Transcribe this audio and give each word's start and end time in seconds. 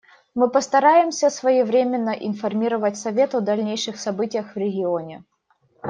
Мы 0.33 0.49
постараемся 0.49 1.29
своевременно 1.29 2.09
информировать 2.09 2.97
Совет 2.97 3.35
о 3.35 3.39
дальнейших 3.39 3.99
событиях 3.99 4.55
в 4.55 4.57
регионе. 4.57 5.23